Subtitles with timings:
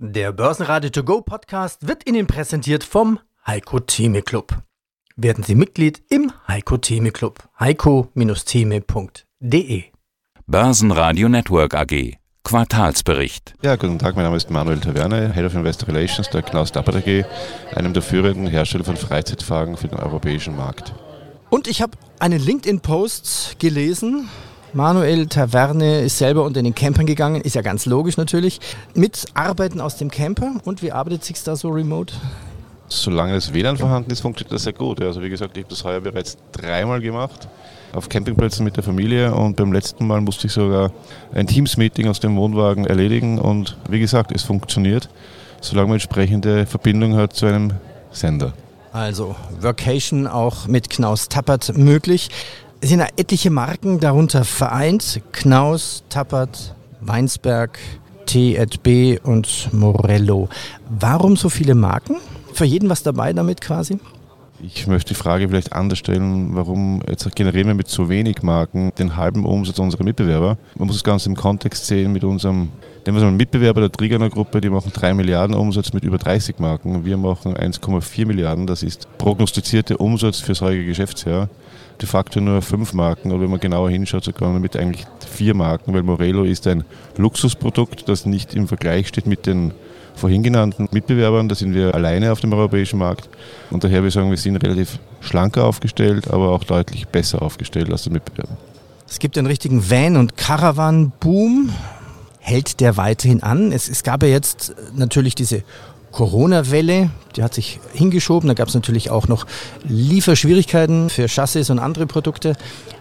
[0.00, 4.56] Der Börsenradio To Go Podcast wird Ihnen präsentiert vom Heiko Theme Club.
[5.16, 7.42] Werden Sie Mitglied im Heiko Theme Club.
[7.58, 9.82] heiko-theme.de
[10.46, 12.16] Börsenradio Network AG.
[12.44, 13.54] Quartalsbericht.
[13.60, 16.94] Ja, guten Tag, mein Name ist Manuel Taverne, Head of Investor Relations der Knaus Dappert
[16.94, 17.24] AG,
[17.74, 20.94] einem der führenden Hersteller von Freizeitwagen für den europäischen Markt.
[21.50, 24.28] Und ich habe einen LinkedIn-Post gelesen,
[24.74, 28.60] Manuel Taverne ist selber unter den Campern gegangen, ist ja ganz logisch natürlich.
[28.94, 32.14] Mit Arbeiten aus dem Camper und wie arbeitet sich da so remote?
[32.88, 35.02] Solange das WLAN vorhanden ist, funktioniert das sehr gut.
[35.02, 37.48] Also wie gesagt, ich habe das heuer bereits dreimal gemacht
[37.92, 40.92] auf Campingplätzen mit der Familie und beim letzten Mal musste ich sogar
[41.32, 45.08] ein Teams-Meeting aus dem Wohnwagen erledigen und wie gesagt, es funktioniert,
[45.60, 47.72] solange man entsprechende Verbindung hat zu einem
[48.10, 48.52] Sender.
[48.92, 52.30] Also Vacation auch mit Knaus Tappert möglich.
[52.80, 55.20] Es sind etliche Marken darunter vereint.
[55.32, 57.76] Knaus, Tappert, Weinsberg,
[58.26, 60.48] T&B und Morello.
[60.88, 62.18] Warum so viele Marken?
[62.52, 63.98] Für jeden was dabei damit quasi?
[64.62, 68.92] Ich möchte die Frage vielleicht anders stellen, warum jetzt generieren wir mit so wenig Marken
[68.96, 70.56] den halben Umsatz unserer Mitbewerber?
[70.76, 72.68] Man muss das Ganze im Kontext sehen mit unserem
[73.06, 76.58] Nehmen wir mal Mitbewerber der Triggerner Gruppe, die machen 3 Milliarden Umsatz mit über 30
[76.58, 77.04] Marken.
[77.04, 78.66] Wir machen 1,4 Milliarden.
[78.66, 81.48] Das ist prognostizierte Umsatz für das heutige Geschäftsjahr
[82.00, 85.94] de facto nur fünf Marken oder wenn man genauer hinschaut, sogar mit eigentlich vier Marken,
[85.94, 86.84] weil Morello ist ein
[87.16, 89.72] Luxusprodukt, das nicht im Vergleich steht mit den
[90.14, 91.48] vorhin genannten Mitbewerbern.
[91.48, 93.28] Da sind wir alleine auf dem europäischen Markt
[93.70, 98.04] und daher wir sagen, wir sind relativ schlanker aufgestellt, aber auch deutlich besser aufgestellt als
[98.04, 98.56] der Mitbewerber.
[99.08, 101.70] Es gibt einen richtigen Van- und Caravan-Boom.
[102.40, 103.72] Hält der weiterhin an?
[103.72, 105.62] Es, es gab ja jetzt natürlich diese
[106.12, 108.48] Corona-Welle, die hat sich hingeschoben.
[108.48, 109.46] Da gab es natürlich auch noch
[109.84, 112.56] Lieferschwierigkeiten für Chassis und andere Produkte.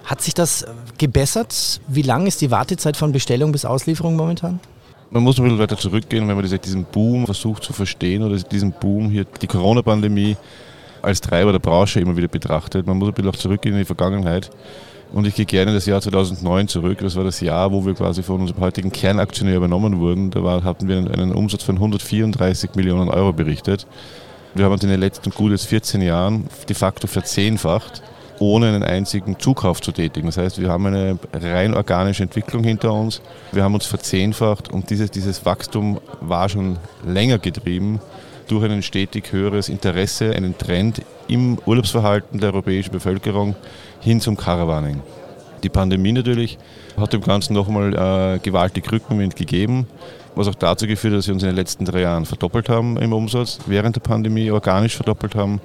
[0.05, 0.65] Hat sich das
[0.97, 1.81] gebessert?
[1.87, 4.59] Wie lang ist die Wartezeit von Bestellung bis Auslieferung momentan?
[5.09, 8.73] Man muss ein bisschen weiter zurückgehen, wenn man diesen Boom versucht zu verstehen oder diesen
[8.73, 10.35] Boom hier, die Corona-Pandemie
[11.01, 12.85] als Treiber der Branche immer wieder betrachtet.
[12.85, 14.49] Man muss ein bisschen auch zurückgehen in die Vergangenheit.
[15.13, 16.99] Und ich gehe gerne in das Jahr 2009 zurück.
[16.99, 20.31] Das war das Jahr, wo wir quasi von unserem heutigen Kernaktionär übernommen wurden.
[20.31, 23.87] Da war, hatten wir einen Umsatz von 134 Millionen Euro berichtet.
[24.53, 28.01] Wir haben uns in den letzten gut 14 Jahren de facto verzehnfacht,
[28.39, 30.27] ohne einen einzigen Zukauf zu tätigen.
[30.27, 33.21] Das heißt, wir haben eine rein organische Entwicklung hinter uns.
[33.51, 38.01] Wir haben uns verzehnfacht und dieses, dieses Wachstum war schon länger getrieben
[38.47, 43.55] durch ein stetig höheres Interesse, einen Trend im Urlaubsverhalten der europäischen Bevölkerung
[43.99, 45.01] hin zum Caravaning.
[45.63, 46.57] Die Pandemie natürlich
[46.97, 47.93] hat dem Ganzen nochmal
[48.35, 49.87] äh, gewaltig Rückenwind gegeben,
[50.35, 52.97] was auch dazu geführt hat, dass wir uns in den letzten drei Jahren verdoppelt haben
[52.97, 55.61] im Umsatz, während der Pandemie organisch verdoppelt haben.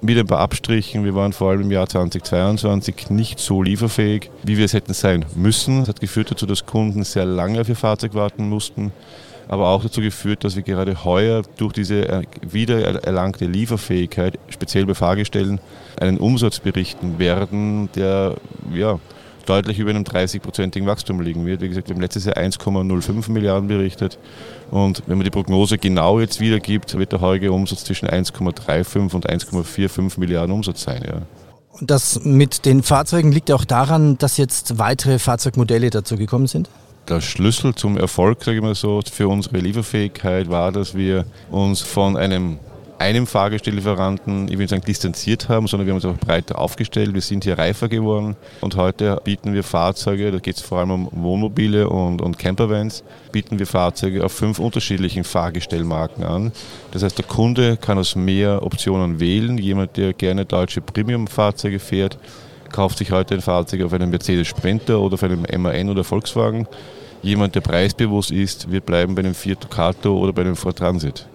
[0.00, 1.04] Mit ein paar Abstrichen.
[1.04, 5.24] Wir waren vor allem im Jahr 2022 nicht so lieferfähig, wie wir es hätten sein
[5.34, 5.80] müssen.
[5.80, 8.92] Das hat geführt dazu, dass Kunden sehr lange auf ihr Fahrzeug warten mussten
[9.48, 15.58] aber auch dazu geführt, dass wir gerade heuer durch diese wiedererlangte Lieferfähigkeit, speziell bei Fahrgestellen,
[15.98, 18.36] einen Umsatz berichten werden, der
[18.72, 19.00] ja,
[19.46, 21.62] deutlich über einem 30-prozentigen Wachstum liegen wird.
[21.62, 24.18] Wie gesagt, wir haben letztes Jahr 1,05 Milliarden berichtet.
[24.70, 29.28] Und wenn man die Prognose genau jetzt wiedergibt, wird der heutige Umsatz zwischen 1,35 und
[29.28, 31.02] 1,45 Milliarden Umsatz sein.
[31.06, 31.22] Ja.
[31.80, 36.68] Und das mit den Fahrzeugen liegt auch daran, dass jetzt weitere Fahrzeugmodelle dazu gekommen sind?
[37.08, 41.80] Der Schlüssel zum Erfolg, sage ich mal so, für unsere Lieferfähigkeit war, dass wir uns
[41.80, 42.58] von einem
[42.98, 47.14] einem Fahrgestelllieferanten, ich will sagen, distanziert haben, sondern wir haben uns auch breiter aufgestellt.
[47.14, 50.90] Wir sind hier reifer geworden und heute bieten wir Fahrzeuge, da geht es vor allem
[50.90, 56.52] um Wohnmobile und, und Campervans, bieten wir Fahrzeuge auf fünf unterschiedlichen Fahrgestellmarken an.
[56.90, 59.58] Das heißt, der Kunde kann aus mehr Optionen wählen.
[59.58, 62.18] Jemand, der gerne deutsche Premium-Fahrzeuge fährt,
[62.70, 66.66] kauft sich heute ein Fahrzeug auf einem Mercedes Sprinter oder auf einem MAN oder Volkswagen
[67.22, 71.26] jemand, der preisbewusst ist, wird bleiben bei einem Fiat Ducato oder bei einem Ford Transit.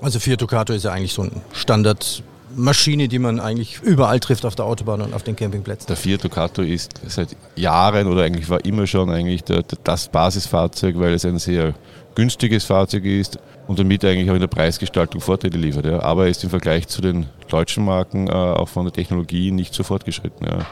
[0.00, 4.54] Also Fiat Ducato ist ja eigentlich so ein Standardmaschine, die man eigentlich überall trifft auf
[4.54, 5.86] der Autobahn und auf den Campingplätzen.
[5.86, 10.98] Der Fiat Ducato ist seit Jahren oder eigentlich war immer schon eigentlich der, das Basisfahrzeug,
[10.98, 11.74] weil es ein sehr
[12.14, 13.38] günstiges Fahrzeug ist
[13.68, 15.86] und damit eigentlich auch in der Preisgestaltung Vorteile liefert.
[15.86, 16.02] Ja.
[16.02, 19.72] Aber er ist im Vergleich zu den deutschen Marken äh, auch von der Technologie nicht
[19.72, 20.46] so fortgeschritten.
[20.46, 20.66] Ja.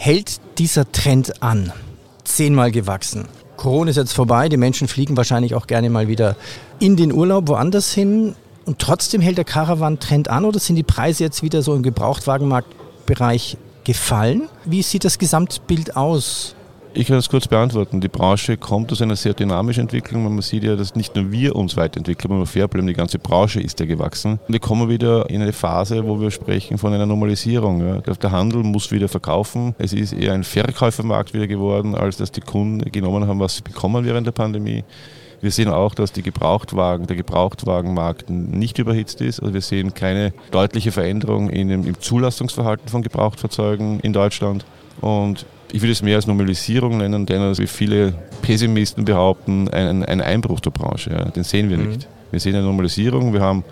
[0.00, 1.72] Hält dieser Trend an?
[2.22, 3.24] Zehnmal gewachsen.
[3.56, 6.36] Corona ist jetzt vorbei, die Menschen fliegen wahrscheinlich auch gerne mal wieder
[6.78, 8.36] in den Urlaub woanders hin.
[8.64, 13.56] Und trotzdem hält der Caravan-Trend an oder sind die Preise jetzt wieder so im Gebrauchtwagenmarktbereich
[13.82, 14.48] gefallen?
[14.64, 16.54] Wie sieht das Gesamtbild aus?
[16.98, 18.00] Ich kann das kurz beantworten.
[18.00, 20.24] Die Branche kommt aus einer sehr dynamischen Entwicklung.
[20.24, 23.60] Man sieht ja, dass nicht nur wir uns weiterentwickeln, aber fair bleiben, die ganze Branche
[23.60, 24.40] ist ja gewachsen.
[24.48, 28.02] Wir kommen wieder in eine Phase, wo wir sprechen von einer Normalisierung.
[28.02, 29.76] Der Handel muss wieder verkaufen.
[29.78, 33.62] Es ist eher ein Verkäufermarkt wieder geworden, als dass die Kunden genommen haben, was sie
[33.62, 34.82] bekommen während der Pandemie.
[35.40, 39.38] Wir sehen auch, dass die Gebrauchtwagen, der Gebrauchtwagenmarkt nicht überhitzt ist.
[39.38, 44.64] Also wir sehen keine deutliche Veränderung in im Zulassungsverhalten von Gebrauchtfahrzeugen in Deutschland.
[45.00, 50.04] Und ich würde es mehr als Normalisierung nennen, denn als wie viele Pessimisten behaupten, ein,
[50.04, 51.10] ein Einbruch der Branche.
[51.10, 51.88] Ja, den sehen wir mhm.
[51.88, 52.08] nicht.
[52.30, 53.32] Wir sehen eine Normalisierung.
[53.32, 53.64] Wir haben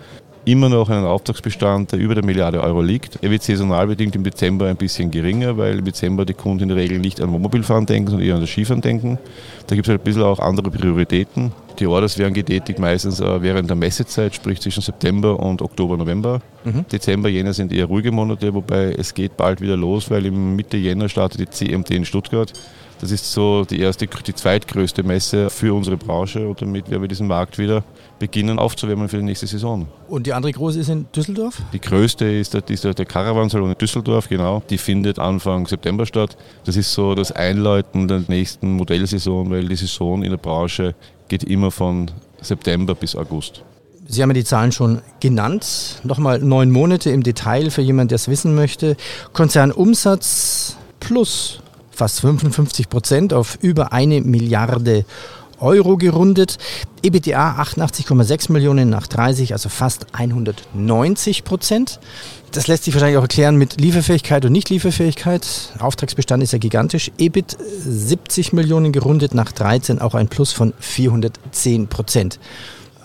[0.47, 3.19] immer noch einen Auftragsbestand, der über der Milliarde Euro liegt.
[3.21, 6.69] Er wird saisonal bedingt im Dezember ein bisschen geringer, weil im Dezember die Kunden in
[6.69, 9.19] der Regel nicht an Wohnmobilfahren denken, sondern eher an das Skifahren denken.
[9.67, 11.51] Da gibt es halt ein bisschen auch andere Prioritäten.
[11.79, 16.39] Die Orders werden getätigt meistens äh, während der Messezeit, sprich zwischen September und Oktober, November.
[16.63, 16.85] Mhm.
[16.89, 20.77] Dezember, Jänner sind eher ruhige Monate, wobei es geht bald wieder los, weil im Mitte
[20.77, 22.53] Jänner startet die CMT in Stuttgart.
[22.99, 27.09] Das ist so die erste, die zweitgrößte Messe für unsere Branche und damit werden wir
[27.09, 27.83] diesen Markt wieder
[28.19, 29.87] beginnen aufzuwärmen für die nächste Saison.
[30.07, 31.61] Und die andere große ist in Düsseldorf?
[31.73, 34.63] Die größte ist der, ist der, der Caravansalon in Düsseldorf, genau.
[34.69, 36.37] Die findet Anfang September statt.
[36.65, 40.95] Das ist so das Einläuten der nächsten Modellsaison, weil die Saison in der Branche
[41.27, 42.09] geht immer von
[42.41, 43.63] September bis August.
[44.07, 45.99] Sie haben ja die Zahlen schon genannt.
[46.03, 48.95] Nochmal neun Monate im Detail für jemanden, der es wissen möchte.
[49.33, 51.59] Konzernumsatz plus
[51.91, 55.03] fast 55 Prozent auf über eine Milliarde
[55.59, 56.57] Euro gerundet.
[57.01, 61.99] EBTA 88,6 Millionen nach 30, also fast 190 Prozent.
[62.51, 65.73] Das lässt sich wahrscheinlich auch erklären mit Lieferfähigkeit und Nichtlieferfähigkeit.
[65.79, 67.11] Auftragsbestand ist ja gigantisch.
[67.17, 72.39] EBIT 70 Millionen gerundet nach 13, auch ein Plus von 410 Prozent.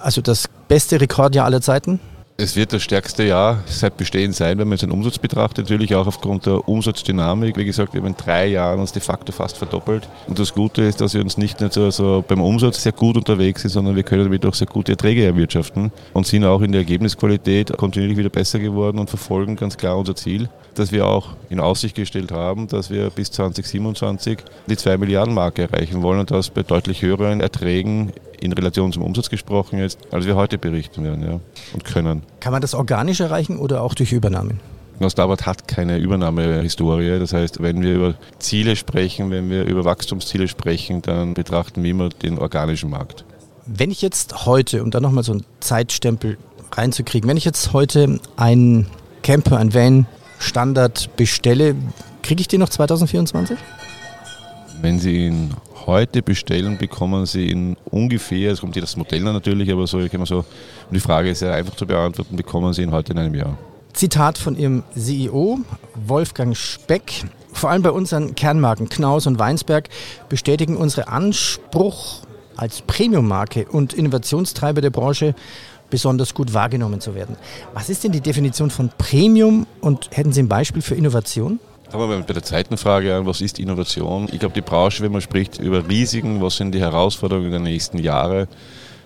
[0.00, 2.00] Also das beste Rekordjahr aller Zeiten?
[2.38, 5.66] Es wird das stärkste Jahr seit Bestehen sein, wenn man jetzt den Umsatz betrachtet.
[5.66, 7.56] Natürlich auch aufgrund der Umsatzdynamik.
[7.56, 10.08] Wie gesagt, wir haben in drei Jahren uns de facto fast verdoppelt.
[10.26, 13.62] Und das Gute ist, dass wir uns nicht nur so, beim Umsatz sehr gut unterwegs
[13.62, 16.80] sind, sondern wir können damit auch sehr gute Erträge erwirtschaften und sind auch in der
[16.80, 21.60] Ergebnisqualität kontinuierlich wieder besser geworden und verfolgen ganz klar unser Ziel, dass wir auch in
[21.60, 26.50] Aussicht gestellt haben, dass wir bis 2027 die 2 Milliarden Marke erreichen wollen und das
[26.50, 31.22] bei deutlich höheren Erträgen in Relation zum Umsatz gesprochen jetzt, als wir heute berichten werden
[31.22, 31.40] ja,
[31.72, 32.22] und können.
[32.40, 34.60] Kann man das organisch erreichen oder auch durch Übernahmen?
[35.08, 37.18] Starboard hat keine Übernahmehistorie.
[37.18, 41.90] Das heißt, wenn wir über Ziele sprechen, wenn wir über Wachstumsziele sprechen, dann betrachten wir
[41.90, 43.24] immer den organischen Markt.
[43.66, 46.38] Wenn ich jetzt heute, um da nochmal so einen Zeitstempel
[46.72, 48.86] reinzukriegen, wenn ich jetzt heute einen
[49.22, 50.06] Camper, einen Van
[50.42, 51.74] Standard bestelle,
[52.22, 53.58] kriege ich den noch 2024?
[54.80, 55.54] Wenn Sie ihn
[55.86, 60.12] heute bestellen, bekommen Sie ihn ungefähr, es kommt hier das Modell natürlich, aber so, ich
[60.24, 60.44] so, und
[60.90, 63.56] die Frage ist sehr einfach zu beantworten, bekommen Sie ihn heute in einem Jahr.
[63.92, 65.60] Zitat von Ihrem CEO,
[66.06, 67.24] Wolfgang Speck.
[67.52, 69.88] Vor allem bei unseren Kernmarken Knaus und Weinsberg
[70.28, 72.22] bestätigen unsere Anspruch
[72.56, 75.34] als Premiummarke und Innovationstreiber der Branche
[75.90, 77.36] besonders gut wahrgenommen zu werden.
[77.74, 81.60] Was ist denn die Definition von Premium und hätten Sie ein Beispiel für Innovation?
[81.90, 84.26] Fangen wir bei der zweiten Frage an, was ist Innovation?
[84.32, 87.98] Ich glaube, die Branche, wenn man spricht über Risiken, was sind die Herausforderungen der nächsten
[87.98, 88.48] Jahre,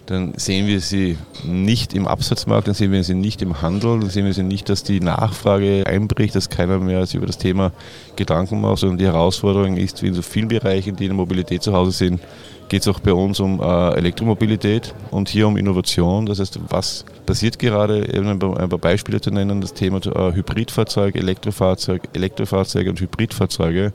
[0.07, 4.11] dann sehen wir sie nicht im Absatzmarkt, dann sehen wir sie nicht im Handel, dann
[4.11, 7.73] sehen wir sie nicht, dass die Nachfrage einbricht, dass keiner mehr sich über das Thema
[8.15, 11.65] Gedanken macht, sondern die Herausforderung ist, wie in so vielen Bereichen, die in der Mobilität
[11.65, 12.21] zu Hause sind,
[12.69, 16.27] geht es auch bei uns um äh, Elektromobilität und hier um Innovation.
[16.27, 22.09] Das heißt, was passiert gerade, ein paar Beispiele zu nennen, das Thema äh, Hybridfahrzeug, Elektrofahrzeug,
[22.13, 23.93] Elektrofahrzeuge und Hybridfahrzeuge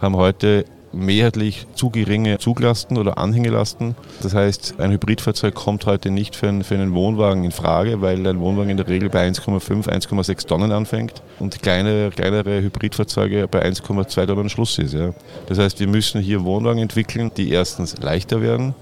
[0.00, 0.64] haben heute
[0.94, 3.94] mehrheitlich zu geringe Zuglasten oder Anhängelasten.
[4.22, 8.26] Das heißt, ein Hybridfahrzeug kommt heute nicht für einen, für einen Wohnwagen in Frage, weil
[8.26, 13.64] ein Wohnwagen in der Regel bei 1,5, 1,6 Tonnen anfängt und kleine, kleinere Hybridfahrzeuge bei
[13.64, 14.94] 1,2 Tonnen Schluss ist.
[14.94, 15.10] Ja.
[15.46, 18.74] Das heißt, wir müssen hier Wohnwagen entwickeln, die erstens leichter werden,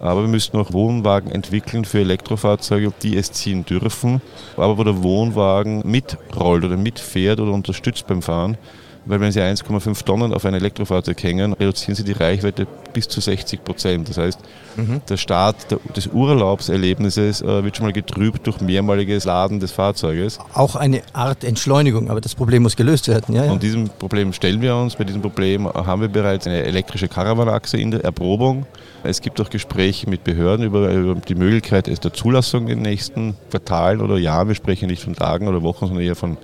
[0.00, 4.20] aber wir müssen auch Wohnwagen entwickeln für Elektrofahrzeuge, die es ziehen dürfen,
[4.56, 8.58] aber wo der Wohnwagen mitrollt oder mitfährt oder unterstützt beim Fahren
[9.06, 13.20] weil wenn Sie 1,5 Tonnen auf ein Elektrofahrzeug hängen, reduzieren Sie die Reichweite bis zu
[13.20, 14.08] 60 Prozent.
[14.08, 14.38] Das heißt,
[14.76, 15.02] mhm.
[15.08, 15.56] der Start
[15.96, 20.38] des Urlaubserlebnisses äh, wird schon mal getrübt durch mehrmaliges Laden des Fahrzeuges.
[20.54, 23.34] Auch eine Art Entschleunigung, aber das Problem muss gelöst werden.
[23.34, 23.52] Ja, ja.
[23.52, 24.96] Und diesem Problem stellen wir uns.
[24.96, 28.66] Bei diesem Problem haben wir bereits eine elektrische Caravanachse in der Erprobung.
[29.02, 33.36] Es gibt auch Gespräche mit Behörden über, über die Möglichkeit der Zulassung in den nächsten
[33.50, 34.48] Quartalen oder Jahren.
[34.48, 36.38] Wir sprechen nicht von Tagen oder Wochen, sondern eher von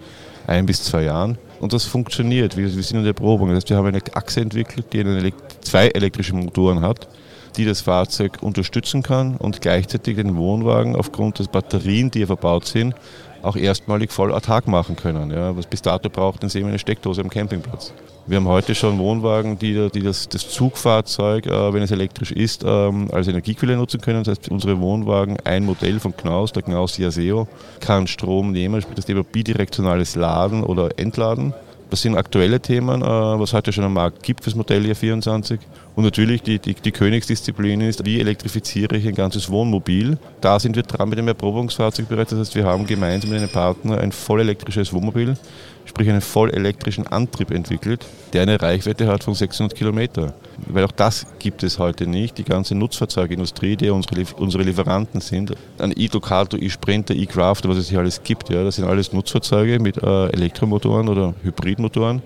[0.46, 1.38] ein bis zwei Jahren.
[1.60, 2.56] Und das funktioniert.
[2.56, 3.48] Wir, wir sind in der Probung.
[3.48, 7.08] Das heißt, wir haben eine Achse entwickelt, die eine, zwei elektrische Motoren hat,
[7.56, 12.66] die das Fahrzeug unterstützen kann und gleichzeitig den Wohnwagen aufgrund des Batterien, die hier verbaut
[12.66, 12.94] sind,
[13.42, 15.30] auch erstmalig voll autark machen können.
[15.30, 17.92] Ja, was bis dato braucht, dann sehen wir eine Steckdose am Campingplatz.
[18.26, 22.62] Wir haben heute schon Wohnwagen, die, die das, das, Zugfahrzeug, äh, wenn es elektrisch ist,
[22.64, 24.22] ähm, als Energiequelle nutzen können.
[24.22, 27.48] Das heißt, unsere Wohnwagen, ein Modell von Knaus, der Knaus Yaseo,
[27.80, 31.54] kann Strom nehmen, das Thema bidirektionales Laden oder Entladen.
[31.90, 35.58] Das sind aktuelle Themen, äh, was heute schon am Markt gibt fürs Modell hier 24.
[35.96, 40.18] Und natürlich die, die, die, Königsdisziplin ist, wie elektrifiziere ich ein ganzes Wohnmobil.
[40.40, 42.30] Da sind wir dran mit dem Erprobungsfahrzeug bereits.
[42.30, 45.36] Das heißt, wir haben gemeinsam mit einem Partner ein voll elektrisches Wohnmobil,
[45.84, 50.32] sprich einen voll elektrischen Antrieb entwickelt, der eine Reichweite hat von 600 Kilometer.
[50.68, 52.38] Weil auch das gibt es heute nicht.
[52.38, 57.98] Die ganze Nutzfahrzeugindustrie, die unsere, unsere Lieferanten sind, ein e-Ducato, e-Sprinter, e-Crafter, was es hier
[57.98, 62.22] alles gibt, ja, das sind alles Nutzfahrzeuge mit äh, Elektromotoren oder Hybridmotoren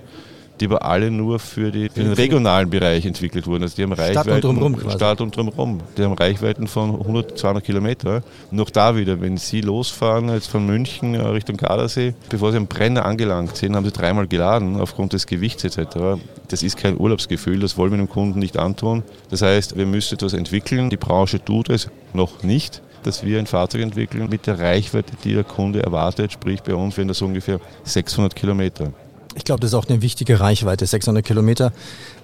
[0.61, 3.64] die aber alle nur für, die, für den regionalen Bereich entwickelt wurden.
[3.64, 4.90] Also die haben Reichweiten, Stadt und drumherum.
[4.90, 5.80] Stadt und drumherum.
[5.96, 8.23] Die haben Reichweiten von 100, 200 Kilometer.
[8.50, 12.58] Und auch da wieder, wenn Sie losfahren, jetzt von München äh, Richtung Gardasee, bevor Sie
[12.58, 16.20] am Brenner angelangt sind, haben Sie dreimal geladen aufgrund des Gewichts etc.
[16.49, 19.02] Das ist kein Urlaubsgefühl, das wollen wir dem Kunden nicht antun.
[19.30, 20.90] Das heißt, wir müssen etwas entwickeln.
[20.90, 25.34] Die Branche tut es noch nicht dass wir ein Fahrzeug entwickeln mit der Reichweite, die
[25.34, 28.92] der Kunde erwartet, sprich bei uns wären das ungefähr 600 Kilometer.
[29.37, 31.73] Ich glaube, das ist auch eine wichtige Reichweite, 600 Kilometer.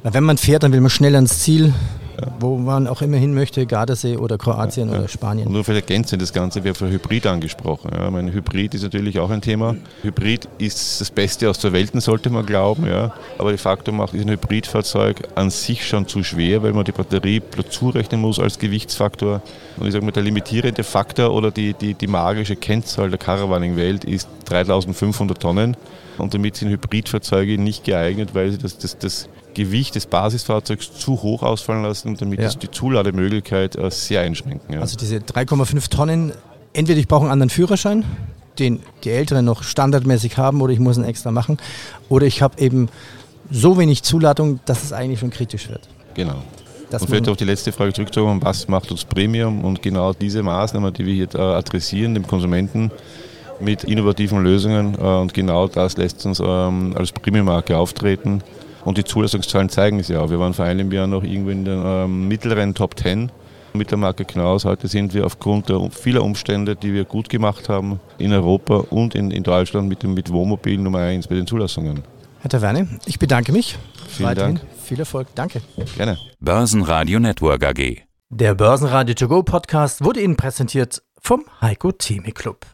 [0.03, 1.75] Wenn man fährt, dann will man schnell ans Ziel,
[2.21, 2.33] ja.
[2.39, 5.01] wo man auch immer hin möchte, Gardasee oder Kroatien ja, ja.
[5.01, 5.47] oder Spanien.
[5.47, 7.91] Und nur für Ergänzung das Ganze, wir haben von Hybrid angesprochen.
[7.95, 8.11] Ja.
[8.11, 9.77] Meine, Hybrid ist natürlich auch ein Thema.
[10.03, 12.87] Hybrid ist das Beste aus der Welt, sollte man glauben.
[12.87, 13.15] Ja.
[13.39, 17.43] Aber de facto macht ein Hybridfahrzeug an sich schon zu schwer, weil man die Batterie
[17.69, 19.43] zurechnen muss als Gewichtsfaktor.
[19.77, 24.05] Und ich sage mal, der limitierende Faktor oder die, die, die magische Kennzahl der Caravaning-Welt
[24.05, 25.77] ist 3500 Tonnen.
[26.19, 31.23] Und damit sind Hybridfahrzeuge nicht geeignet, weil sie das, das, das Gewicht des Basisfahrzeugs zu
[31.23, 32.49] hoch ausfallen lassen und damit ja.
[32.51, 34.75] die Zulademöglichkeit äh, sehr einschränken.
[34.75, 34.81] Ja.
[34.81, 36.33] Also diese 3,5 Tonnen,
[36.73, 38.05] entweder ich brauche einen anderen Führerschein,
[38.59, 41.59] den die Älteren noch standardmäßig haben, oder ich muss einen extra machen,
[42.09, 42.89] oder ich habe eben
[43.51, 45.89] so wenig Zuladung, dass es eigentlich schon kritisch wird.
[46.15, 46.43] Genau.
[46.91, 49.65] Das und vielleicht auf die letzte Frage zurückzukommen, was macht uns Premium?
[49.65, 52.91] Und genau diese Maßnahmen, die wir hier äh, adressieren, dem Konsumenten,
[53.61, 58.43] mit innovativen Lösungen äh, und genau das lässt uns ähm, als Premium-Marke auftreten.
[58.85, 60.29] Und die Zulassungszahlen zeigen es ja.
[60.31, 63.31] Wir waren vor einem Jahr noch irgendwo in den ähm, mittleren Top 10
[63.75, 64.65] mit der Marke Knaus.
[64.65, 69.15] Heute sind wir aufgrund der vieler Umstände, die wir gut gemacht haben, in Europa und
[69.15, 72.03] in, in Deutschland mit dem mit Wohnmobil Nummer 1 bei den Zulassungen.
[72.41, 73.77] Herr Taverne, ich bedanke mich.
[74.09, 74.67] Vielen Weiterhin Dank.
[74.83, 75.29] Viel Erfolg.
[75.35, 75.61] Danke.
[75.97, 76.19] Gerne.
[76.41, 78.03] Börsenradio Network AG.
[78.31, 82.65] Der Börsenradio To Go Podcast wurde Ihnen präsentiert vom Heiko Theme Club.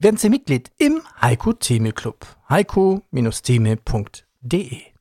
[0.00, 2.26] Werden Sie Mitglied im Heiko Theme Club.
[2.48, 4.91] heiko-theme.de